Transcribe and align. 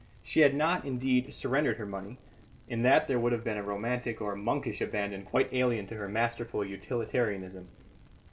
She 0.23 0.41
had 0.41 0.55
not, 0.55 0.83
indeed, 0.83 1.31
surrendered 1.31 1.77
her 1.77 1.85
money; 1.85 2.17
in 2.67 2.81
that 2.81 3.07
there 3.07 3.19
would 3.19 3.33
have 3.33 3.43
been 3.43 3.57
a 3.59 3.61
romantic 3.61 4.19
or 4.19 4.35
monkish 4.35 4.81
abandon 4.81 5.21
quite 5.25 5.53
alien 5.53 5.85
to 5.89 5.95
her 5.95 6.09
masterful 6.09 6.65
utilitarianism. 6.65 7.67